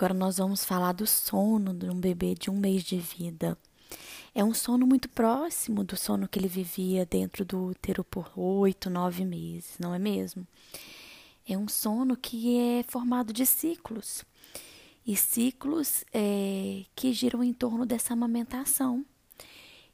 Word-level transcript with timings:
Agora 0.00 0.14
nós 0.14 0.38
vamos 0.38 0.64
falar 0.64 0.92
do 0.92 1.06
sono 1.06 1.74
de 1.74 1.90
um 1.90 2.00
bebê 2.00 2.34
de 2.34 2.50
um 2.50 2.56
mês 2.56 2.82
de 2.82 2.96
vida. 2.96 3.54
É 4.34 4.42
um 4.42 4.54
sono 4.54 4.86
muito 4.86 5.10
próximo 5.10 5.84
do 5.84 5.94
sono 5.94 6.26
que 6.26 6.38
ele 6.38 6.48
vivia 6.48 7.04
dentro 7.04 7.44
do 7.44 7.66
útero 7.66 8.02
por 8.02 8.32
oito, 8.34 8.88
nove 8.88 9.26
meses, 9.26 9.76
não 9.78 9.92
é 9.92 9.98
mesmo? 9.98 10.46
É 11.46 11.58
um 11.58 11.68
sono 11.68 12.16
que 12.16 12.56
é 12.56 12.82
formado 12.82 13.30
de 13.30 13.44
ciclos 13.44 14.24
e 15.06 15.14
ciclos 15.14 16.02
é, 16.14 16.86
que 16.96 17.12
giram 17.12 17.44
em 17.44 17.52
torno 17.52 17.84
dessa 17.84 18.14
amamentação 18.14 19.04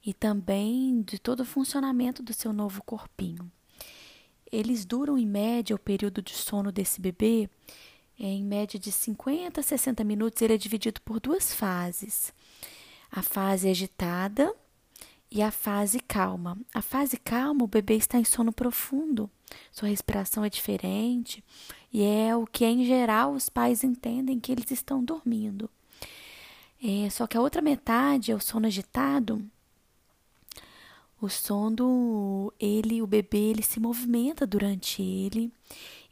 e 0.06 0.14
também 0.14 1.02
de 1.02 1.18
todo 1.18 1.40
o 1.40 1.44
funcionamento 1.44 2.22
do 2.22 2.32
seu 2.32 2.52
novo 2.52 2.80
corpinho. 2.84 3.50
Eles 4.52 4.84
duram 4.84 5.18
em 5.18 5.26
média 5.26 5.74
o 5.74 5.80
período 5.80 6.22
de 6.22 6.32
sono 6.32 6.70
desse 6.70 7.00
bebê 7.00 7.50
em 8.18 8.42
média 8.42 8.78
de 8.78 8.90
50 8.90 9.60
a 9.60 9.62
60 9.62 10.02
minutos, 10.04 10.40
ele 10.40 10.54
é 10.54 10.58
dividido 10.58 11.00
por 11.02 11.20
duas 11.20 11.52
fases. 11.52 12.32
A 13.10 13.22
fase 13.22 13.68
agitada 13.68 14.54
e 15.30 15.42
a 15.42 15.50
fase 15.50 16.00
calma. 16.00 16.58
A 16.72 16.80
fase 16.80 17.16
calma, 17.16 17.64
o 17.64 17.68
bebê 17.68 17.96
está 17.96 18.18
em 18.18 18.24
sono 18.24 18.52
profundo, 18.52 19.30
sua 19.70 19.88
respiração 19.88 20.44
é 20.44 20.50
diferente 20.50 21.44
e 21.92 22.02
é 22.02 22.34
o 22.34 22.46
que, 22.46 22.64
em 22.64 22.84
geral, 22.84 23.32
os 23.32 23.48
pais 23.48 23.84
entendem 23.84 24.40
que 24.40 24.52
eles 24.52 24.70
estão 24.70 25.04
dormindo. 25.04 25.70
É, 26.82 27.08
só 27.10 27.26
que 27.26 27.36
a 27.36 27.40
outra 27.40 27.62
metade 27.62 28.30
é 28.30 28.34
o 28.34 28.40
sono 28.40 28.66
agitado. 28.66 29.42
O 31.20 31.28
sono, 31.28 32.52
ele, 32.60 33.00
o 33.00 33.06
bebê, 33.06 33.38
ele 33.38 33.62
se 33.62 33.80
movimenta 33.80 34.46
durante 34.46 35.00
ele 35.00 35.50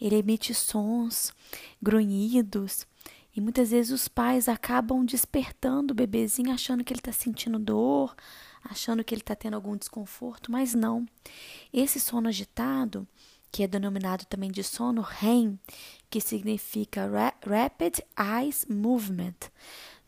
ele 0.06 0.16
emite 0.16 0.52
sons, 0.52 1.32
grunhidos, 1.80 2.86
e 3.34 3.40
muitas 3.40 3.70
vezes 3.70 3.90
os 3.90 4.06
pais 4.06 4.48
acabam 4.48 5.04
despertando 5.04 5.92
o 5.92 5.94
bebezinho 5.94 6.52
achando 6.52 6.84
que 6.84 6.92
ele 6.92 7.00
está 7.00 7.10
sentindo 7.10 7.58
dor, 7.58 8.14
achando 8.62 9.02
que 9.02 9.14
ele 9.14 9.22
está 9.22 9.34
tendo 9.34 9.54
algum 9.54 9.76
desconforto, 9.76 10.52
mas 10.52 10.74
não. 10.74 11.04
Esse 11.72 11.98
sono 11.98 12.28
agitado, 12.28 13.08
que 13.50 13.62
é 13.62 13.66
denominado 13.66 14.24
também 14.26 14.50
de 14.50 14.62
sono 14.62 15.00
REM, 15.00 15.58
que 16.08 16.20
significa 16.20 17.08
Rapid 17.44 18.00
Eyes 18.18 18.66
Movement, 18.68 19.34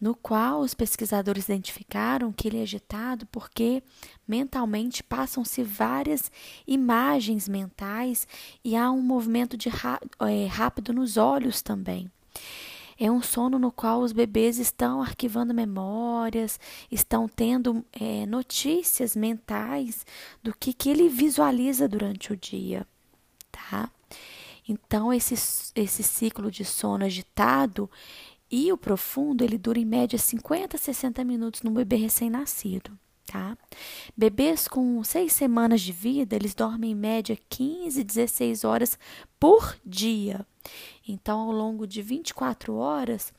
no 0.00 0.14
qual 0.14 0.60
os 0.60 0.74
pesquisadores 0.74 1.44
identificaram 1.44 2.32
que 2.32 2.48
ele 2.48 2.58
é 2.58 2.62
agitado 2.62 3.26
porque 3.26 3.82
mentalmente 4.26 5.02
passam-se 5.02 5.62
várias 5.62 6.30
imagens 6.66 7.48
mentais 7.48 8.26
e 8.64 8.76
há 8.76 8.90
um 8.90 9.00
movimento 9.00 9.56
de 9.56 9.68
é, 9.68 10.46
rápido 10.46 10.92
nos 10.92 11.16
olhos 11.16 11.62
também. 11.62 12.10
É 12.98 13.10
um 13.10 13.20
sono 13.20 13.58
no 13.58 13.70
qual 13.70 14.00
os 14.00 14.12
bebês 14.12 14.58
estão 14.58 15.02
arquivando 15.02 15.52
memórias, 15.52 16.58
estão 16.90 17.28
tendo 17.28 17.84
é, 17.92 18.24
notícias 18.24 19.14
mentais 19.14 20.06
do 20.42 20.54
que, 20.56 20.72
que 20.72 20.88
ele 20.88 21.08
visualiza 21.08 21.86
durante 21.86 22.32
o 22.32 22.36
dia, 22.36 22.86
tá? 23.52 23.90
Então, 24.68 25.12
esse, 25.12 25.34
esse 25.74 26.02
ciclo 26.02 26.50
de 26.50 26.64
sono 26.64 27.04
agitado, 27.04 27.88
e 28.50 28.72
o 28.72 28.76
profundo, 28.76 29.42
ele 29.42 29.58
dura 29.58 29.78
em 29.78 29.84
média 29.84 30.18
50 30.18 30.76
a 30.76 30.80
60 30.80 31.24
minutos 31.24 31.62
no 31.62 31.70
bebê 31.70 31.96
recém-nascido, 31.96 32.96
tá? 33.26 33.58
Bebês 34.16 34.68
com 34.68 35.02
seis 35.02 35.32
semanas 35.32 35.80
de 35.80 35.92
vida, 35.92 36.36
eles 36.36 36.54
dormem 36.54 36.92
em 36.92 36.94
média 36.94 37.36
15, 37.48 38.04
16 38.04 38.64
horas 38.64 38.98
por 39.38 39.76
dia. 39.84 40.46
Então, 41.06 41.40
ao 41.40 41.52
longo 41.52 41.86
de 41.86 42.02
24 42.02 42.74
horas, 42.74 43.32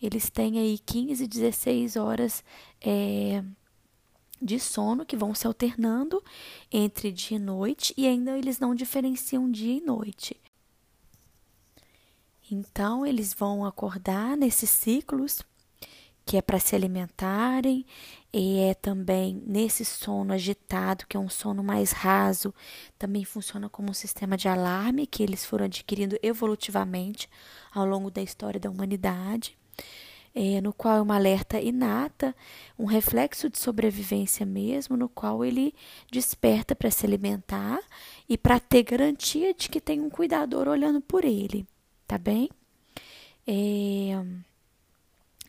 eles 0.00 0.30
têm 0.30 0.58
aí 0.58 0.78
15, 0.78 1.26
16 1.26 1.96
horas 1.96 2.44
é, 2.80 3.42
de 4.40 4.58
sono 4.58 5.04
que 5.04 5.16
vão 5.16 5.34
se 5.34 5.46
alternando 5.46 6.22
entre 6.70 7.10
dia 7.10 7.36
e 7.36 7.40
noite, 7.40 7.92
e 7.96 8.06
ainda 8.06 8.38
eles 8.38 8.58
não 8.58 8.74
diferenciam 8.74 9.50
dia 9.50 9.74
e 9.74 9.80
noite. 9.80 10.36
Então, 12.54 13.06
eles 13.06 13.32
vão 13.32 13.64
acordar 13.64 14.36
nesses 14.36 14.68
ciclos, 14.68 15.40
que 16.22 16.36
é 16.36 16.42
para 16.42 16.58
se 16.58 16.76
alimentarem, 16.76 17.86
e 18.30 18.58
é 18.58 18.74
também 18.74 19.42
nesse 19.46 19.86
sono 19.86 20.34
agitado, 20.34 21.06
que 21.08 21.16
é 21.16 21.20
um 21.20 21.30
sono 21.30 21.64
mais 21.64 21.92
raso, 21.92 22.54
também 22.98 23.24
funciona 23.24 23.70
como 23.70 23.88
um 23.90 23.94
sistema 23.94 24.36
de 24.36 24.48
alarme 24.48 25.06
que 25.06 25.22
eles 25.22 25.46
foram 25.46 25.64
adquirindo 25.64 26.18
evolutivamente 26.22 27.26
ao 27.72 27.86
longo 27.86 28.10
da 28.10 28.20
história 28.20 28.60
da 28.60 28.68
humanidade. 28.68 29.56
É, 30.34 30.60
no 30.60 30.74
qual 30.74 30.98
é 30.98 31.00
uma 31.00 31.16
alerta 31.16 31.58
inata, 31.58 32.36
um 32.78 32.84
reflexo 32.84 33.48
de 33.48 33.58
sobrevivência 33.58 34.44
mesmo, 34.44 34.94
no 34.94 35.08
qual 35.08 35.42
ele 35.42 35.74
desperta 36.10 36.76
para 36.76 36.90
se 36.90 37.06
alimentar 37.06 37.80
e 38.28 38.36
para 38.36 38.60
ter 38.60 38.82
garantia 38.82 39.54
de 39.54 39.70
que 39.70 39.80
tem 39.80 40.02
um 40.02 40.10
cuidador 40.10 40.68
olhando 40.68 41.00
por 41.00 41.24
ele 41.24 41.66
tá 42.12 42.18
bem? 42.18 42.50
É... 43.46 44.22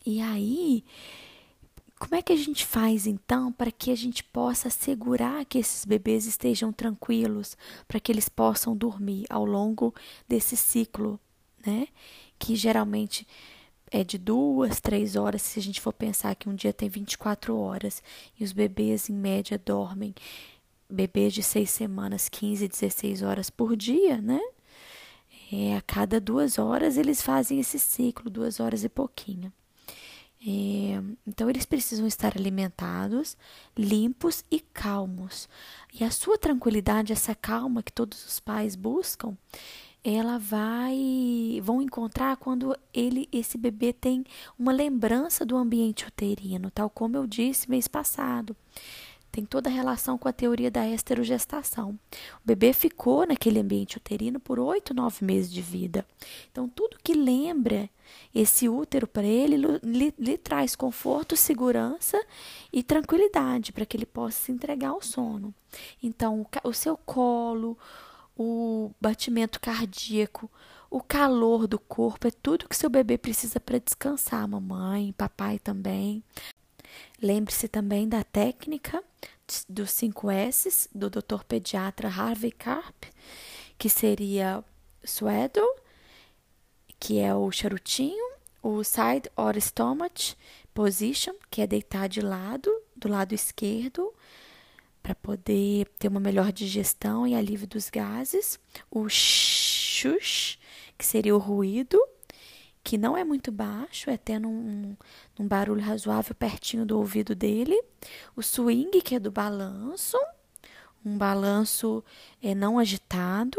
E 0.06 0.22
aí, 0.22 0.82
como 2.00 2.16
é 2.16 2.22
que 2.22 2.32
a 2.32 2.38
gente 2.38 2.66
faz 2.66 3.06
então 3.06 3.52
para 3.52 3.70
que 3.70 3.92
a 3.92 3.96
gente 3.96 4.24
possa 4.24 4.70
assegurar 4.70 5.44
que 5.44 5.58
esses 5.58 5.84
bebês 5.84 6.26
estejam 6.26 6.72
tranquilos, 6.72 7.58
para 7.86 8.00
que 8.00 8.10
eles 8.14 8.30
possam 8.30 8.78
dormir 8.78 9.26
ao 9.30 9.44
longo 9.44 9.94
desse 10.26 10.56
ciclo, 10.56 11.20
né? 11.66 11.90
Que 12.40 12.56
geralmente 12.56 13.28
é 13.92 14.02
de 14.02 14.18
duas, 14.18 14.80
três 14.80 15.18
horas, 15.18 15.42
se 15.42 15.60
a 15.60 15.62
gente 15.62 15.82
for 15.82 15.92
pensar 15.92 16.34
que 16.36 16.48
um 16.48 16.56
dia 16.56 16.72
tem 16.72 16.88
24 16.88 17.58
horas 17.58 18.02
e 18.40 18.44
os 18.46 18.54
bebês 18.54 19.10
em 19.10 19.14
média 19.14 19.58
dormem, 19.58 20.16
bebês 20.90 21.34
de 21.34 21.44
seis 21.44 21.70
semanas, 21.72 22.30
15, 22.30 22.70
16 22.70 23.22
horas 23.22 23.50
por 23.50 23.76
dia, 23.76 24.22
né? 24.22 24.40
É, 25.56 25.78
a 25.78 25.82
cada 25.84 26.20
duas 26.20 26.58
horas 26.58 26.98
eles 26.98 27.22
fazem 27.22 27.60
esse 27.60 27.78
ciclo, 27.78 28.28
duas 28.28 28.60
horas 28.60 28.84
e 28.84 28.90
pouquinho. 28.90 29.54
É, 30.42 31.00
então 31.28 31.48
eles 31.48 31.64
precisam 31.64 32.08
estar 32.08 32.36
alimentados, 32.36 33.38
limpos 33.78 34.44
e 34.50 34.60
calmos. 34.60 35.48
E 35.94 36.04
a 36.04 36.10
sua 36.10 36.40
tranquilidade, 36.40 37.14
essa 37.14 37.36
calma 37.36 37.84
que 37.84 37.94
todos 37.94 38.26
os 38.26 38.40
pais 38.40 38.76
buscam, 38.76 39.38
ela 40.04 40.40
vai 40.40 41.62
vão 41.62 41.84
encontrar 41.84 42.36
quando 42.38 42.76
ele 42.92 43.30
esse 43.32 43.56
bebê 43.56 43.94
tem 43.94 44.26
uma 44.58 44.72
lembrança 44.72 45.46
do 45.46 45.56
ambiente 45.56 46.08
uterino, 46.08 46.72
tal 46.72 46.90
como 46.90 47.16
eu 47.16 47.28
disse 47.28 47.70
mês 47.70 47.88
passado 47.88 48.56
tem 49.34 49.44
toda 49.44 49.68
a 49.68 49.74
relação 49.74 50.16
com 50.16 50.28
a 50.28 50.32
teoria 50.32 50.70
da 50.70 50.88
esterogestação. 50.88 52.00
O 52.36 52.46
bebê 52.46 52.72
ficou 52.72 53.26
naquele 53.26 53.60
ambiente 53.60 53.98
uterino 53.98 54.40
por 54.40 54.60
oito, 54.60 54.94
nove 54.94 55.26
meses 55.26 55.52
de 55.52 55.60
vida. 55.60 56.06
Então, 56.52 56.70
tudo 56.70 57.00
que 57.04 57.14
lembra 57.14 57.90
esse 58.34 58.70
útero 58.70 59.08
para 59.08 59.26
ele 59.26 59.58
lhe, 59.58 60.14
lhe, 60.20 60.38
traz 60.38 60.76
conforto, 60.76 61.36
segurança 61.36 62.24
e 62.72 62.84
tranquilidade 62.84 63.74
para 63.74 63.88
que 63.88 63.98
ele 63.98 64.06
possa 64.06 64.40
se 64.40 64.52
entregar 64.52 64.90
ao 64.90 65.02
sono. 65.02 65.52
Então, 66.02 66.42
o, 66.64 66.70
o 66.70 66.74
seu 66.74 66.96
colo, 66.96 67.76
o 68.38 68.92
batimento 69.02 69.60
cardíaco, 69.60 70.48
o 70.92 71.02
calor 71.02 71.66
do 71.66 71.80
corpo 71.80 72.28
é 72.28 72.32
tudo 72.32 72.70
que 72.70 72.78
seu 72.78 72.88
bebê 72.88 73.18
precisa 73.18 73.60
para 73.60 73.80
descansar, 73.80 74.48
mamãe, 74.48 75.12
papai 75.14 75.58
também. 75.58 76.24
Lembre-se 77.22 77.68
também 77.68 78.08
da 78.08 78.24
técnica 78.24 79.04
dos 79.68 79.92
5 79.92 80.30
S 80.30 80.90
do 80.94 81.10
Dr. 81.10 81.44
pediatra 81.48 82.08
Harvey 82.08 82.52
Karp, 82.52 83.06
que 83.78 83.90
seria 83.90 84.64
swaddle, 85.04 85.76
que 87.00 87.20
é 87.20 87.34
o 87.34 87.52
charutinho, 87.52 88.34
o 88.62 88.84
side 88.84 89.30
or 89.36 89.56
stomach 89.58 90.36
position, 90.74 91.34
que 91.52 91.62
é 91.62 91.68
deitar 91.68 92.08
de 92.08 92.22
lado, 92.22 92.72
do 92.96 93.10
lado 93.10 93.34
esquerdo, 93.34 94.14
para 95.02 95.14
poder 95.14 95.90
ter 96.00 96.08
uma 96.08 96.20
melhor 96.20 96.52
digestão 96.52 97.28
e 97.28 97.36
alívio 97.36 97.68
dos 97.68 97.90
gases, 97.90 98.58
o 98.90 99.10
shush, 99.10 100.58
que 100.98 101.06
seria 101.06 101.36
o 101.36 101.40
ruído, 101.40 102.02
que 102.84 102.98
não 102.98 103.16
é 103.16 103.24
muito 103.24 103.52
baixo, 103.52 104.10
é 104.10 104.16
até 104.16 104.38
num, 104.38 104.96
num 105.40 105.48
barulho 105.48 105.82
razoável 105.82 106.36
pertinho 106.36 106.86
do 106.86 106.98
ouvido 106.98 107.34
dele. 107.34 107.82
O 108.36 108.44
swing, 108.44 109.02
que 109.02 109.16
é 109.16 109.20
do 109.20 109.32
balanço, 109.32 110.18
um 111.06 111.18
balanço 111.18 112.04
é, 112.42 112.54
não 112.54 112.78
agitado, 112.78 113.58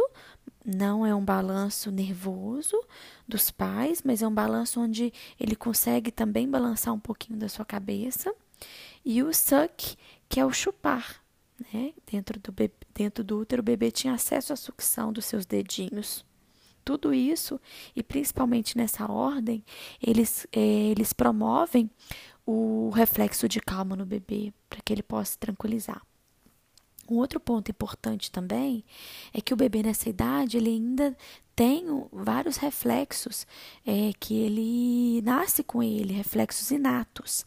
não 0.65 1.07
é 1.07 1.15
um 1.15 1.25
balanço 1.25 1.91
nervoso 1.91 2.79
dos 3.27 3.51
pais, 3.51 4.03
mas 4.05 4.23
é 4.23 4.29
um 4.29 4.35
balanço 4.35 4.81
onde 4.81 5.13
ele 5.41 5.57
consegue 5.57 6.11
também 6.11 6.49
balançar 6.49 6.93
um 6.93 7.01
pouquinho 7.01 7.39
da 7.39 7.49
sua 7.49 7.65
cabeça. 7.65 8.35
E 9.05 9.23
o 9.23 9.33
suck, 9.33 9.97
que 10.29 10.39
é 10.39 10.45
o 10.45 10.53
chupar. 10.53 11.23
Né? 11.73 11.93
Dentro, 12.11 12.39
do 12.41 12.53
bebê, 12.53 12.75
dentro 12.95 13.25
do 13.25 13.39
útero, 13.39 13.61
o 13.61 13.65
bebê 13.65 13.91
tinha 13.91 14.15
acesso 14.15 14.53
à 14.53 14.57
sucção 14.57 15.13
dos 15.13 15.25
seus 15.25 15.47
dedinhos 15.47 16.25
tudo 16.85 17.15
isso, 17.15 17.61
e 17.95 18.03
principalmente 18.03 18.77
nessa 18.77 19.11
ordem, 19.11 19.65
eles, 20.03 20.47
é, 20.53 20.61
eles 20.61 21.13
promovem 21.13 21.91
o 22.47 22.91
reflexo 22.91 23.49
de 23.49 23.61
calma 23.61 23.97
no 23.97 24.05
bebê, 24.05 24.53
para 24.69 24.81
que 24.85 24.93
ele 24.93 25.03
possa 25.03 25.39
tranquilizar. 25.39 26.03
Um 27.09 27.17
outro 27.17 27.39
ponto 27.39 27.71
importante 27.71 28.31
também 28.31 28.83
é 29.33 29.41
que 29.41 29.53
o 29.53 29.57
bebê 29.57 29.83
nessa 29.83 30.09
idade 30.09 30.57
ele 30.57 30.71
ainda 30.71 31.17
tem 31.55 31.87
vários 32.11 32.57
reflexos 32.57 33.47
é, 33.87 34.11
que 34.19 34.35
ele 34.35 35.23
nasce 35.23 35.63
com 35.63 35.83
ele, 35.83 36.15
reflexos 36.15 36.71
inatos. 36.71 37.45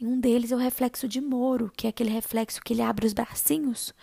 E 0.00 0.06
um 0.06 0.18
deles 0.18 0.50
é 0.50 0.56
o 0.56 0.58
reflexo 0.58 1.06
de 1.06 1.20
Moro, 1.20 1.70
que 1.76 1.86
é 1.86 1.90
aquele 1.90 2.10
reflexo 2.10 2.60
que 2.62 2.72
ele 2.72 2.82
abre 2.82 3.06
os 3.06 3.12
bracinhos 3.12 3.94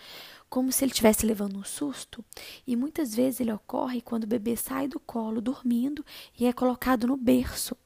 como 0.48 0.72
se 0.72 0.84
ele 0.84 0.92
estivesse 0.92 1.26
levando 1.26 1.58
um 1.58 1.64
susto, 1.64 2.24
e 2.66 2.74
muitas 2.74 3.14
vezes 3.14 3.40
ele 3.40 3.52
ocorre 3.52 4.00
quando 4.00 4.24
o 4.24 4.28
bebê 4.28 4.56
sai 4.56 4.88
do 4.88 4.98
colo 4.98 5.40
dormindo 5.40 6.04
e 6.38 6.46
é 6.46 6.52
colocado 6.52 7.06
no 7.06 7.16
berço. 7.16 7.76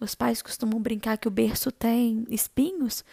Os 0.00 0.14
pais 0.14 0.42
costumam 0.42 0.80
brincar 0.80 1.18
que 1.18 1.28
o 1.28 1.30
berço 1.30 1.70
tem 1.70 2.26
espinhos, 2.30 3.04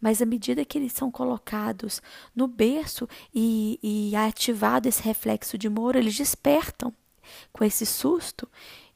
mas 0.00 0.22
à 0.22 0.26
medida 0.26 0.64
que 0.64 0.78
eles 0.78 0.92
são 0.92 1.10
colocados 1.10 2.00
no 2.34 2.46
berço 2.46 3.08
e, 3.34 3.78
e 3.82 4.14
é 4.14 4.26
ativado 4.26 4.88
esse 4.88 5.02
reflexo 5.02 5.58
de 5.58 5.68
Moro, 5.68 5.98
eles 5.98 6.16
despertam 6.16 6.92
com 7.52 7.64
esse 7.64 7.84
susto 7.84 8.48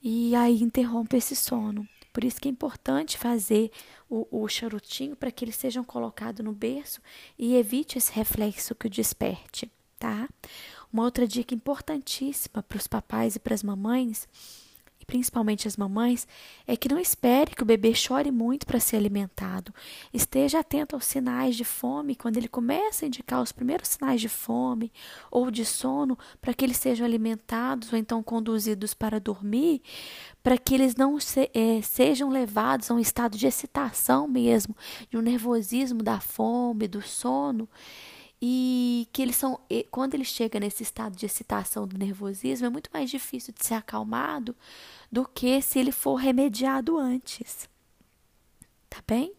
e 0.02 0.34
aí 0.34 0.62
interrompe 0.62 1.16
esse 1.16 1.34
sono. 1.34 1.86
Por 2.12 2.24
isso 2.24 2.40
que 2.40 2.48
é 2.48 2.50
importante 2.50 3.18
fazer 3.18 3.70
o, 4.08 4.26
o 4.30 4.48
charutinho 4.48 5.16
para 5.16 5.30
que 5.30 5.44
eles 5.44 5.56
sejam 5.56 5.84
colocados 5.84 6.44
no 6.44 6.52
berço 6.52 7.00
e 7.38 7.56
evite 7.56 7.98
esse 7.98 8.12
reflexo 8.12 8.74
que 8.74 8.86
o 8.86 8.90
desperte, 8.90 9.70
tá? 9.98 10.28
Uma 10.92 11.04
outra 11.04 11.26
dica 11.26 11.54
importantíssima 11.54 12.62
para 12.62 12.78
os 12.78 12.86
papais 12.86 13.36
e 13.36 13.38
para 13.38 13.54
as 13.54 13.62
mamães 13.62 14.26
principalmente 15.08 15.66
as 15.66 15.76
mamães, 15.78 16.28
é 16.66 16.76
que 16.76 16.88
não 16.88 16.98
espere 16.98 17.54
que 17.54 17.62
o 17.62 17.66
bebê 17.66 17.94
chore 17.94 18.30
muito 18.30 18.66
para 18.66 18.78
ser 18.78 18.96
alimentado. 18.96 19.72
Esteja 20.12 20.60
atento 20.60 20.94
aos 20.94 21.06
sinais 21.06 21.56
de 21.56 21.64
fome 21.64 22.14
quando 22.14 22.36
ele 22.36 22.46
começa 22.46 23.04
a 23.04 23.08
indicar 23.08 23.40
os 23.40 23.50
primeiros 23.50 23.88
sinais 23.88 24.20
de 24.20 24.28
fome 24.28 24.92
ou 25.30 25.50
de 25.50 25.64
sono, 25.64 26.16
para 26.42 26.52
que 26.52 26.62
eles 26.62 26.76
sejam 26.76 27.06
alimentados 27.06 27.90
ou 27.90 27.98
então 27.98 28.22
conduzidos 28.22 28.92
para 28.92 29.18
dormir, 29.18 29.80
para 30.42 30.58
que 30.58 30.74
eles 30.74 30.94
não 30.94 31.18
se, 31.18 31.50
é, 31.54 31.80
sejam 31.80 32.28
levados 32.28 32.90
a 32.90 32.94
um 32.94 32.98
estado 32.98 33.38
de 33.38 33.46
excitação 33.46 34.28
mesmo, 34.28 34.76
de 35.10 35.16
um 35.16 35.22
nervosismo 35.22 36.02
da 36.02 36.20
fome, 36.20 36.86
do 36.86 37.00
sono 37.00 37.66
e 38.40 39.08
que 39.12 39.20
eles 39.20 39.36
são 39.36 39.58
quando 39.90 40.14
ele 40.14 40.24
chega 40.24 40.60
nesse 40.60 40.82
estado 40.82 41.16
de 41.16 41.26
excitação 41.26 41.86
do 41.86 41.98
nervosismo 41.98 42.66
é 42.66 42.70
muito 42.70 42.88
mais 42.92 43.10
difícil 43.10 43.52
de 43.52 43.64
ser 43.66 43.74
acalmado 43.74 44.54
do 45.10 45.26
que 45.26 45.60
se 45.62 45.78
ele 45.78 45.92
for 45.92 46.16
remediado 46.16 46.98
antes. 46.98 47.68
Tá 48.88 49.02
bem? 49.06 49.34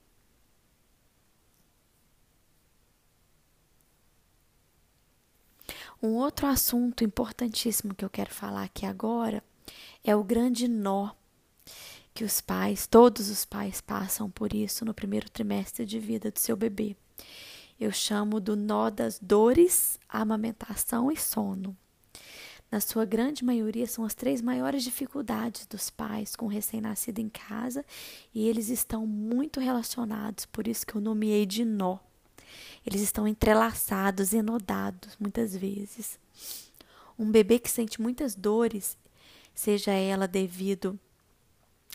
Um 6.02 6.16
outro 6.16 6.48
assunto 6.48 7.04
importantíssimo 7.04 7.94
que 7.94 8.06
eu 8.06 8.10
quero 8.10 8.34
falar 8.34 8.64
aqui 8.64 8.86
agora 8.86 9.44
é 10.04 10.16
o 10.16 10.24
grande 10.24 10.68
nó 10.68 11.12
que 12.14 12.24
os 12.24 12.42
pais, 12.42 12.88
todos 12.88 13.30
os 13.30 13.46
pais 13.46 13.82
passam 13.82 14.30
por 14.30 14.54
isso 14.54 14.84
no 14.84 14.94
primeiro 14.94 15.30
trimestre 15.30 15.86
de 15.86 16.00
vida 16.00 16.32
do 16.32 16.40
seu 16.40 16.56
bebê 16.56 16.96
eu 17.80 17.92
chamo 17.94 18.42
do 18.42 18.58
nó 18.58 18.90
das 18.90 19.18
dores, 19.20 19.98
amamentação 20.10 21.10
e 21.10 21.16
sono. 21.16 21.78
Na 22.72 22.80
sua 22.80 23.04
grande 23.04 23.44
maioria, 23.44 23.88
são 23.88 24.06
as 24.06 24.14
três 24.14 24.42
maiores 24.42 24.84
dificuldades 24.84 25.66
dos 25.66 25.90
pais 25.90 26.36
com 26.36 26.46
recém-nascido 26.46 27.20
em 27.20 27.28
casa 27.28 27.84
e 28.34 28.48
eles 28.48 28.70
estão 28.70 29.08
muito 29.08 29.60
relacionados, 29.60 30.46
por 30.46 30.68
isso 30.68 30.86
que 30.86 30.96
eu 30.96 31.02
nomeei 31.02 31.48
de 31.48 31.66
nó. 31.66 31.98
Eles 32.86 33.02
estão 33.02 33.28
entrelaçados, 33.28 34.34
enodados, 34.34 35.18
muitas 35.20 35.56
vezes. 35.56 36.20
Um 37.18 37.32
bebê 37.32 37.58
que 37.58 37.70
sente 37.70 38.00
muitas 38.00 38.36
dores, 38.36 38.98
seja 39.54 39.92
ela 39.92 40.28
devido 40.28 40.98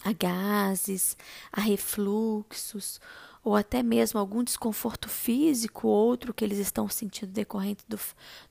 a 0.05 0.13
gases, 0.13 1.17
a 1.53 1.61
refluxos 1.61 3.01
ou 3.45 3.55
até 3.55 3.83
mesmo 3.83 4.19
algum 4.19 4.43
desconforto 4.43 5.07
físico, 5.07 5.87
outro 5.87 6.33
que 6.33 6.43
eles 6.43 6.59
estão 6.59 6.89
sentindo 6.89 7.31
decorrente 7.31 7.85
do, 7.87 8.01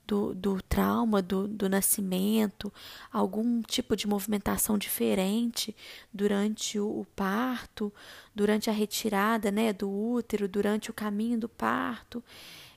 do, 0.06 0.36
do 0.36 0.62
trauma, 0.62 1.19
do, 1.19 1.48
do 1.48 1.68
nascimento, 1.68 2.72
algum 3.12 3.63
tipo 3.63 3.95
de 3.95 4.07
movimentação 4.07 4.78
diferente 4.78 5.75
durante 6.13 6.80
o, 6.80 6.86
o 6.86 7.07
parto, 7.16 7.92
durante 8.36 8.69
a 8.69 8.74
retirada 8.74 9.50
né, 9.50 9.74
do 9.74 9.90
útero, 9.90 10.48
durante 10.48 10.92
o 10.92 10.94
caminho 10.94 11.40
do 11.40 11.50
parto. 11.50 12.24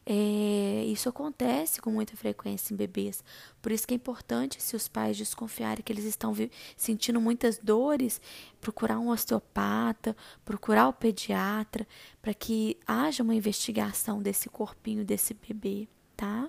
É, 0.09 0.85
isso 0.87 1.09
acontece 1.09 1.81
com 1.81 1.91
muita 1.91 2.17
frequência 2.17 2.73
em 2.73 2.77
bebês. 2.77 3.25
Por 3.61 3.73
isso 3.73 3.85
que 3.85 3.93
é 3.93 3.97
importante, 3.97 4.63
se 4.63 4.77
os 4.77 4.87
pais 4.87 5.17
desconfiarem 5.17 5.83
que 5.83 5.93
eles 5.93 6.05
estão 6.05 6.33
sentindo 6.77 7.21
muitas 7.21 7.59
dores, 7.59 8.21
procurar 8.61 9.01
um 9.01 9.09
osteopata, 9.09 10.17
procurar 10.45 10.87
o 10.87 10.93
pediatra, 10.93 11.87
para 12.23 12.33
que 12.33 12.79
haja 12.87 13.25
uma 13.25 13.35
investigação 13.35 14.23
desse 14.23 14.49
corpinho 14.49 15.05
desse 15.05 15.35
bebê, 15.35 15.89
tá? 16.17 16.49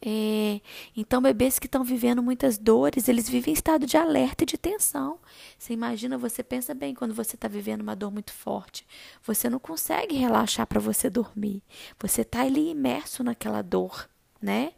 É, 0.00 0.60
então, 0.96 1.20
bebês 1.20 1.58
que 1.58 1.66
estão 1.66 1.82
vivendo 1.82 2.22
muitas 2.22 2.56
dores, 2.56 3.08
eles 3.08 3.28
vivem 3.28 3.52
em 3.52 3.54
estado 3.54 3.84
de 3.84 3.96
alerta 3.96 4.44
e 4.44 4.46
de 4.46 4.56
tensão. 4.56 5.18
Você 5.58 5.72
imagina, 5.72 6.16
você 6.16 6.42
pensa 6.42 6.72
bem 6.72 6.94
quando 6.94 7.12
você 7.14 7.34
está 7.34 7.48
vivendo 7.48 7.80
uma 7.80 7.96
dor 7.96 8.12
muito 8.12 8.32
forte. 8.32 8.86
Você 9.24 9.50
não 9.50 9.58
consegue 9.58 10.16
relaxar 10.16 10.66
para 10.66 10.80
você 10.80 11.10
dormir. 11.10 11.62
Você 11.98 12.22
está 12.22 12.42
ali 12.42 12.70
imerso 12.70 13.24
naquela 13.24 13.62
dor, 13.62 14.08
né? 14.40 14.72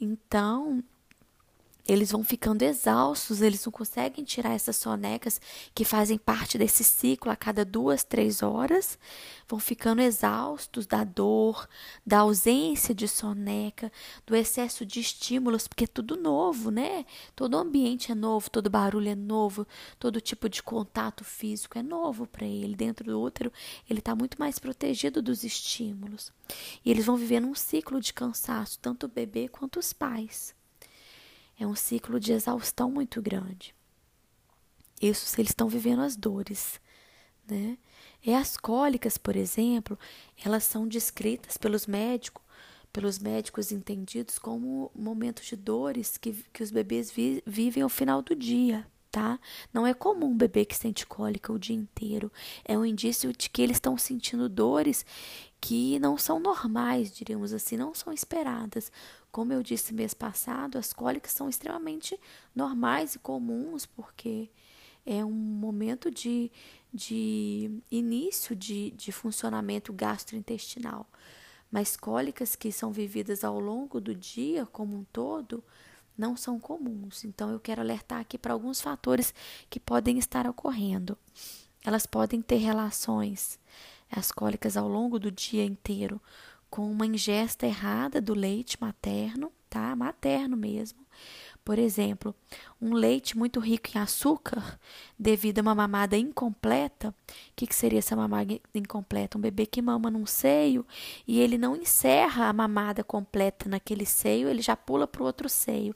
Então, 0.00 0.82
eles 1.90 2.12
vão 2.12 2.22
ficando 2.22 2.62
exaustos, 2.62 3.42
eles 3.42 3.64
não 3.64 3.72
conseguem 3.72 4.24
tirar 4.24 4.52
essas 4.52 4.76
sonecas 4.76 5.40
que 5.74 5.84
fazem 5.84 6.16
parte 6.16 6.56
desse 6.56 6.84
ciclo 6.84 7.32
a 7.32 7.36
cada 7.36 7.64
duas, 7.64 8.04
três 8.04 8.44
horas, 8.44 8.96
vão 9.48 9.58
ficando 9.58 10.00
exaustos 10.00 10.86
da 10.86 11.02
dor, 11.02 11.68
da 12.06 12.20
ausência 12.20 12.94
de 12.94 13.08
soneca, 13.08 13.90
do 14.24 14.36
excesso 14.36 14.86
de 14.86 15.00
estímulos, 15.00 15.66
porque 15.66 15.82
é 15.82 15.88
tudo 15.88 16.16
novo, 16.16 16.70
né? 16.70 17.04
Todo 17.34 17.56
ambiente 17.56 18.12
é 18.12 18.14
novo, 18.14 18.48
todo 18.48 18.70
barulho 18.70 19.08
é 19.08 19.16
novo, 19.16 19.66
todo 19.98 20.20
tipo 20.20 20.48
de 20.48 20.62
contato 20.62 21.24
físico 21.24 21.76
é 21.76 21.82
novo 21.82 22.24
para 22.24 22.46
ele. 22.46 22.76
Dentro 22.76 23.04
do 23.04 23.20
útero, 23.20 23.52
ele 23.88 23.98
está 23.98 24.14
muito 24.14 24.38
mais 24.38 24.60
protegido 24.60 25.20
dos 25.20 25.42
estímulos. 25.42 26.32
E 26.84 26.90
eles 26.90 27.04
vão 27.04 27.16
vivendo 27.16 27.48
um 27.48 27.54
ciclo 27.54 28.00
de 28.00 28.12
cansaço, 28.12 28.78
tanto 28.78 29.06
o 29.06 29.08
bebê 29.08 29.48
quanto 29.48 29.80
os 29.80 29.92
pais. 29.92 30.54
É 31.60 31.66
um 31.66 31.76
ciclo 31.76 32.18
de 32.18 32.32
exaustão 32.32 32.90
muito 32.90 33.20
grande. 33.20 33.74
Isso 35.00 35.26
se 35.26 35.38
eles 35.38 35.50
estão 35.50 35.68
vivendo 35.68 36.00
as 36.00 36.16
dores, 36.16 36.80
né? 37.46 37.76
E 38.24 38.32
as 38.32 38.56
cólicas, 38.56 39.18
por 39.18 39.36
exemplo, 39.36 39.98
elas 40.42 40.64
são 40.64 40.88
descritas 40.88 41.58
pelos 41.58 41.86
médicos, 41.86 42.42
pelos 42.90 43.18
médicos 43.18 43.70
entendidos 43.70 44.38
como 44.38 44.90
momentos 44.94 45.44
de 45.44 45.54
dores 45.54 46.16
que, 46.16 46.32
que 46.50 46.62
os 46.62 46.70
bebês 46.70 47.10
vi, 47.10 47.42
vivem 47.46 47.82
ao 47.82 47.90
final 47.90 48.22
do 48.22 48.34
dia, 48.34 48.86
tá? 49.10 49.38
Não 49.72 49.86
é 49.86 49.92
comum 49.92 50.28
um 50.28 50.36
bebê 50.36 50.64
que 50.64 50.76
sente 50.76 51.06
cólica 51.06 51.52
o 51.52 51.58
dia 51.58 51.76
inteiro. 51.76 52.32
É 52.64 52.78
um 52.78 52.84
indício 52.84 53.32
de 53.32 53.50
que 53.50 53.60
eles 53.60 53.76
estão 53.76 53.98
sentindo 53.98 54.48
dores 54.48 55.04
que 55.60 55.98
não 55.98 56.16
são 56.16 56.40
normais, 56.40 57.14
diríamos 57.14 57.52
assim, 57.52 57.76
não 57.76 57.94
são 57.94 58.12
esperadas. 58.12 58.90
Como 59.30 59.52
eu 59.52 59.62
disse 59.62 59.92
mês 59.92 60.14
passado, 60.14 60.78
as 60.78 60.92
cólicas 60.92 61.32
são 61.32 61.48
extremamente 61.48 62.18
normais 62.54 63.14
e 63.14 63.18
comuns, 63.18 63.84
porque 63.84 64.50
é 65.04 65.24
um 65.24 65.30
momento 65.30 66.10
de, 66.10 66.50
de 66.92 67.70
início 67.90 68.54
de, 68.54 68.90
de 68.92 69.12
funcionamento 69.12 69.92
gastrointestinal. 69.92 71.06
Mas 71.70 71.96
cólicas 71.96 72.56
que 72.56 72.72
são 72.72 72.90
vividas 72.90 73.44
ao 73.44 73.60
longo 73.60 74.00
do 74.00 74.14
dia 74.14 74.66
como 74.66 74.96
um 74.96 75.04
todo 75.12 75.62
não 76.20 76.36
são 76.36 76.60
comuns. 76.60 77.24
Então 77.24 77.50
eu 77.50 77.58
quero 77.58 77.80
alertar 77.80 78.20
aqui 78.20 78.36
para 78.36 78.52
alguns 78.52 78.80
fatores 78.80 79.34
que 79.70 79.80
podem 79.80 80.18
estar 80.18 80.46
ocorrendo. 80.46 81.16
Elas 81.82 82.04
podem 82.04 82.42
ter 82.42 82.58
relações, 82.58 83.58
as 84.10 84.30
cólicas 84.30 84.76
ao 84.76 84.86
longo 84.86 85.18
do 85.18 85.30
dia 85.30 85.64
inteiro, 85.64 86.20
com 86.68 86.90
uma 86.90 87.06
ingesta 87.06 87.66
errada 87.66 88.20
do 88.20 88.34
leite 88.34 88.76
materno, 88.78 89.50
tá? 89.68 89.96
Materno 89.96 90.56
mesmo. 90.56 91.00
Por 91.70 91.78
exemplo, 91.78 92.34
um 92.82 92.94
leite 92.94 93.38
muito 93.38 93.60
rico 93.60 93.90
em 93.94 94.00
açúcar, 94.00 94.76
devido 95.16 95.60
a 95.60 95.62
uma 95.62 95.72
mamada 95.72 96.18
incompleta. 96.18 97.10
O 97.10 97.14
que, 97.54 97.64
que 97.64 97.74
seria 97.76 98.00
essa 98.00 98.16
mamada 98.16 98.60
incompleta? 98.74 99.38
Um 99.38 99.40
bebê 99.40 99.66
que 99.66 99.80
mama 99.80 100.10
num 100.10 100.26
seio 100.26 100.84
e 101.28 101.38
ele 101.38 101.56
não 101.56 101.76
encerra 101.76 102.48
a 102.48 102.52
mamada 102.52 103.04
completa 103.04 103.68
naquele 103.68 104.04
seio, 104.04 104.48
ele 104.48 104.60
já 104.60 104.74
pula 104.74 105.06
para 105.06 105.22
o 105.22 105.24
outro 105.24 105.48
seio. 105.48 105.94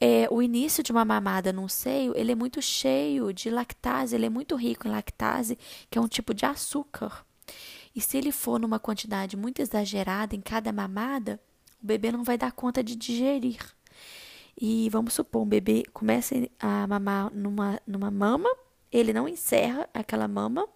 é, 0.00 0.28
o 0.30 0.40
início 0.40 0.82
de 0.82 0.92
uma 0.92 1.04
mamada 1.04 1.52
num 1.52 1.68
seio, 1.68 2.16
ele 2.16 2.32
é 2.32 2.34
muito 2.34 2.62
cheio 2.62 3.34
de 3.34 3.50
lactase, 3.50 4.14
ele 4.14 4.24
é 4.24 4.30
muito 4.30 4.56
rico 4.56 4.88
em 4.88 4.90
lactase, 4.90 5.58
que 5.90 5.98
é 5.98 6.00
um 6.00 6.08
tipo 6.08 6.32
de 6.32 6.46
açúcar. 6.46 7.22
E 7.94 8.00
se 8.00 8.16
ele 8.16 8.32
for 8.32 8.58
numa 8.58 8.78
quantidade 8.78 9.36
muito 9.36 9.60
exagerada 9.60 10.34
em 10.34 10.40
cada 10.40 10.72
mamada, 10.72 11.38
o 11.82 11.86
bebê 11.86 12.10
não 12.10 12.24
vai 12.24 12.38
dar 12.38 12.52
conta 12.52 12.82
de 12.82 12.96
digerir. 12.96 13.76
E 14.58 14.88
vamos 14.90 15.14
supor, 15.14 15.42
um 15.42 15.46
bebê 15.46 15.84
começa 15.92 16.34
a 16.58 16.86
mamar 16.86 17.30
numa, 17.32 17.80
numa 17.86 18.10
mama, 18.10 18.48
ele 18.90 19.12
não 19.12 19.28
encerra 19.28 19.88
aquela 19.92 20.26
mama, 20.26 20.66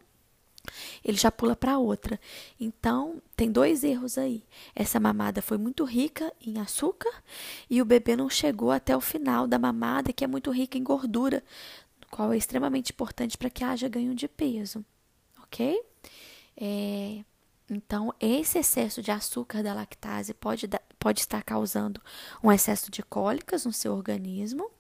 ele 1.04 1.16
já 1.16 1.32
pula 1.32 1.56
para 1.56 1.78
outra. 1.78 2.20
Então, 2.58 3.22
tem 3.34 3.50
dois 3.50 3.82
erros 3.82 4.18
aí. 4.18 4.44
Essa 4.74 5.00
mamada 5.00 5.40
foi 5.40 5.56
muito 5.56 5.84
rica 5.84 6.32
em 6.44 6.58
açúcar 6.58 7.10
e 7.68 7.80
o 7.80 7.84
bebê 7.84 8.16
não 8.16 8.28
chegou 8.28 8.70
até 8.70 8.96
o 8.96 9.00
final 9.00 9.46
da 9.46 9.58
mamada, 9.58 10.12
que 10.12 10.24
é 10.24 10.26
muito 10.26 10.50
rica 10.50 10.76
em 10.76 10.84
gordura, 10.84 11.42
qual 12.10 12.32
é 12.32 12.36
extremamente 12.36 12.92
importante 12.92 13.38
para 13.38 13.50
que 13.50 13.64
haja 13.64 13.88
ganho 13.88 14.14
de 14.14 14.28
peso. 14.28 14.84
Ok? 15.42 15.82
É, 16.56 17.24
então, 17.70 18.12
esse 18.20 18.58
excesso 18.58 19.00
de 19.00 19.10
açúcar 19.10 19.62
da 19.62 19.72
lactase 19.72 20.34
pode, 20.34 20.68
pode 21.00 21.20
estar 21.20 21.42
causando 21.42 22.00
um 22.44 22.52
excesso 22.52 22.90
de 22.90 23.02
cólicas 23.02 23.64
no 23.64 23.72
seu 23.72 23.92
organismo. 23.92 24.70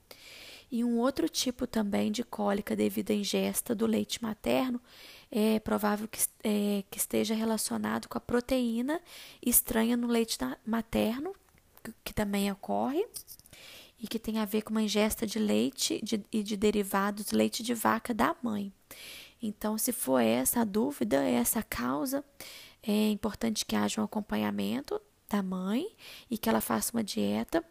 E 0.70 0.84
um 0.84 0.98
outro 0.98 1.28
tipo 1.28 1.66
também 1.66 2.12
de 2.12 2.22
cólica 2.22 2.76
devido 2.76 3.10
à 3.10 3.14
ingesta 3.14 3.74
do 3.74 3.86
leite 3.86 4.22
materno 4.22 4.80
é 5.28 5.58
provável 5.58 6.06
que, 6.06 6.20
é, 6.44 6.84
que 6.88 6.98
esteja 6.98 7.34
relacionado 7.34 8.08
com 8.08 8.16
a 8.16 8.20
proteína 8.20 9.00
estranha 9.44 9.96
no 9.96 10.06
leite 10.06 10.38
materno, 10.64 11.34
que, 11.82 11.92
que 12.04 12.14
também 12.14 12.52
ocorre, 12.52 13.04
e 13.98 14.06
que 14.06 14.18
tem 14.18 14.38
a 14.38 14.44
ver 14.44 14.62
com 14.62 14.70
uma 14.70 14.82
ingesta 14.82 15.26
de 15.26 15.40
leite 15.40 16.00
de, 16.04 16.24
e 16.32 16.42
de 16.42 16.56
derivados 16.56 17.32
leite 17.32 17.64
de 17.64 17.74
vaca 17.74 18.14
da 18.14 18.36
mãe. 18.40 18.72
Então, 19.42 19.76
se 19.76 19.90
for 19.90 20.20
essa 20.20 20.60
a 20.60 20.64
dúvida, 20.64 21.16
essa 21.16 21.60
a 21.60 21.62
causa, 21.62 22.24
é 22.82 23.10
importante 23.10 23.64
que 23.64 23.74
haja 23.74 24.00
um 24.00 24.04
acompanhamento 24.04 25.00
da 25.30 25.42
mãe 25.42 25.86
e 26.30 26.36
que 26.36 26.48
ela 26.48 26.60
faça 26.60 26.92
uma 26.92 27.04
dieta 27.04 27.64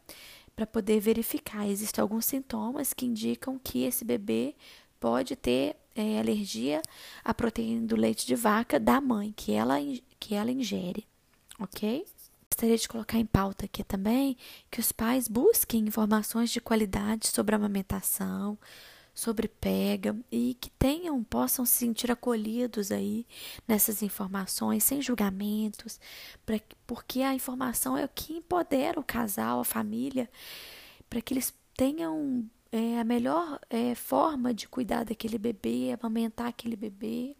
para 0.56 0.66
poder 0.66 1.00
verificar. 1.00 1.68
Existem 1.68 2.02
alguns 2.02 2.26
sintomas 2.26 2.94
que 2.94 3.06
indicam 3.06 3.60
que 3.60 3.84
esse 3.84 4.04
bebê 4.04 4.56
pode 5.00 5.36
ter 5.36 5.76
é, 5.96 6.20
alergia 6.20 6.82
à 7.24 7.34
proteína 7.34 7.86
do 7.86 7.96
leite 7.96 8.26
de 8.26 8.36
vaca 8.36 8.80
da 8.80 9.00
mãe, 9.00 9.34
que 9.36 9.52
ela, 9.52 9.76
que 10.20 10.36
ela 10.36 10.52
ingere, 10.52 11.06
ok? 11.60 12.06
Gostaria 12.50 12.78
de 12.78 12.88
colocar 12.90 13.18
em 13.18 13.26
pauta 13.26 13.66
aqui 13.66 13.84
também 13.84 14.36
que 14.70 14.80
os 14.80 14.92
pais 14.92 15.28
busquem 15.28 15.88
informações 15.88 16.50
de 16.50 16.60
qualidade 16.60 17.28
sobre 17.28 17.56
a 17.56 17.58
amamentação, 17.58 18.58
sobre 19.14 19.48
pega 19.48 20.16
e 20.32 20.56
que 20.60 20.70
tenham, 20.72 21.24
possam 21.24 21.66
se 21.66 21.78
sentir 21.78 22.12
acolhidos 22.12 22.92
aí 22.92 23.26
nessas 23.68 24.02
informações, 24.02 24.84
sem 24.84 25.02
julgamentos, 25.02 26.00
pra, 26.46 26.60
porque 26.88 27.22
a 27.22 27.34
informação 27.34 27.98
é 27.98 28.06
o 28.06 28.10
que 28.10 28.34
empodera 28.34 29.00
o 29.00 29.04
casal, 29.04 29.60
a 29.60 29.66
família, 29.66 30.30
para 31.10 31.22
que 31.22 31.34
eles 31.34 31.54
tenham 31.76 32.50
é, 32.72 33.00
a 33.00 33.04
melhor 33.04 33.60
é, 33.70 33.96
forma 33.96 34.54
de 34.54 34.68
cuidar 34.68 35.04
daquele 35.04 35.38
bebê, 35.38 35.96
amamentar 36.00 36.48
aquele 36.48 36.76
bebê 36.76 37.36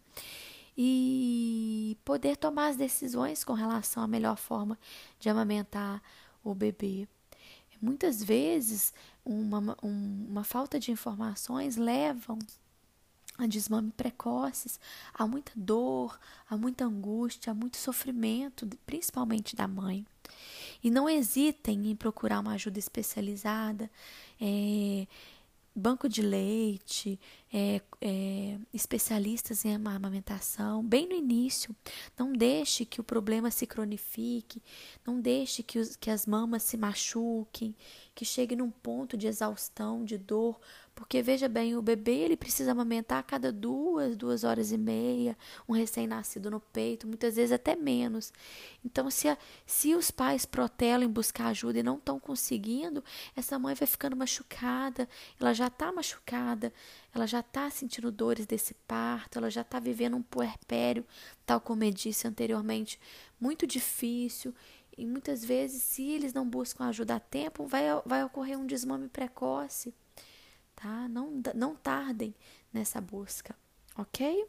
e 0.76 1.96
poder 2.04 2.36
tomar 2.36 2.68
as 2.68 2.76
decisões 2.76 3.44
com 3.44 3.52
relação 3.52 4.02
à 4.02 4.08
melhor 4.08 4.36
forma 4.36 4.78
de 5.18 5.28
amamentar 5.28 6.02
o 6.42 6.54
bebê. 6.54 7.06
Muitas 7.80 8.22
vezes, 8.22 8.92
uma, 9.24 9.76
um, 9.82 10.26
uma 10.28 10.44
falta 10.44 10.78
de 10.78 10.90
informações 10.90 11.76
levam 11.76 12.38
a 13.38 13.46
desmame 13.46 13.90
precoces, 13.92 14.78
a 15.14 15.26
muita 15.26 15.52
dor, 15.56 16.18
a 16.48 16.56
muita 16.56 16.84
angústia, 16.84 17.52
a 17.52 17.54
muito 17.54 17.78
sofrimento, 17.78 18.68
principalmente 18.84 19.56
da 19.56 19.66
mãe. 19.66 20.04
E 20.82 20.90
não 20.90 21.08
hesitem 21.08 21.90
em 21.90 21.96
procurar 21.96 22.40
uma 22.40 22.52
ajuda 22.52 22.78
especializada, 22.78 23.90
é, 24.40 25.06
banco 25.74 26.08
de 26.08 26.22
leite, 26.22 27.18
é, 27.52 27.80
é, 28.00 28.58
especialistas 28.72 29.64
em 29.64 29.74
amamentação, 29.74 30.82
bem 30.84 31.08
no 31.08 31.14
início. 31.14 31.74
Não 32.16 32.32
deixe 32.32 32.84
que 32.84 33.00
o 33.00 33.04
problema 33.04 33.50
se 33.50 33.66
cronifique, 33.66 34.62
não 35.04 35.20
deixe 35.20 35.62
que, 35.62 35.78
os, 35.78 35.96
que 35.96 36.10
as 36.10 36.26
mamas 36.26 36.62
se 36.62 36.76
machuquem, 36.76 37.74
que 38.14 38.24
chegue 38.24 38.54
num 38.54 38.70
ponto 38.70 39.16
de 39.16 39.26
exaustão, 39.26 40.04
de 40.04 40.16
dor, 40.16 40.60
porque 41.00 41.22
veja 41.22 41.48
bem, 41.48 41.74
o 41.74 41.80
bebê 41.80 42.16
ele 42.16 42.36
precisa 42.36 42.72
amamentar 42.72 43.18
a 43.18 43.22
cada 43.22 43.50
duas, 43.50 44.16
duas 44.16 44.44
horas 44.44 44.70
e 44.70 44.76
meia, 44.76 45.36
um 45.66 45.72
recém-nascido 45.72 46.50
no 46.50 46.60
peito, 46.60 47.06
muitas 47.06 47.36
vezes 47.36 47.52
até 47.52 47.74
menos. 47.74 48.32
Então, 48.84 49.10
se, 49.10 49.26
a, 49.26 49.38
se 49.64 49.94
os 49.94 50.10
pais 50.10 50.44
protelam 50.44 51.08
em 51.08 51.10
buscar 51.10 51.46
ajuda 51.46 51.78
e 51.78 51.82
não 51.82 51.96
estão 51.96 52.20
conseguindo, 52.20 53.02
essa 53.34 53.58
mãe 53.58 53.74
vai 53.74 53.86
ficando 53.86 54.14
machucada, 54.14 55.08
ela 55.40 55.54
já 55.54 55.68
está 55.68 55.90
machucada, 55.90 56.70
ela 57.14 57.26
já 57.40 57.46
está 57.46 57.70
sentindo 57.70 58.12
dores 58.12 58.46
desse 58.46 58.74
parto, 58.86 59.38
ela 59.38 59.50
já 59.50 59.62
está 59.62 59.80
vivendo 59.80 60.16
um 60.16 60.22
puerpério, 60.22 61.04
tal 61.46 61.60
como 61.60 61.84
eu 61.84 61.90
disse 61.90 62.28
anteriormente, 62.28 63.00
muito 63.40 63.66
difícil. 63.66 64.54
E 64.96 65.06
muitas 65.06 65.44
vezes, 65.44 65.82
se 65.82 66.02
eles 66.02 66.34
não 66.34 66.48
buscam 66.48 66.84
ajuda 66.86 67.16
a 67.16 67.20
tempo, 67.20 67.66
vai, 67.66 67.84
vai 68.04 68.22
ocorrer 68.24 68.58
um 68.58 68.66
desmame 68.66 69.08
precoce 69.08 69.94
tá? 70.80 71.08
Não, 71.08 71.42
não 71.54 71.76
tardem 71.76 72.34
nessa 72.72 73.00
busca, 73.00 73.54
ok? 73.96 74.46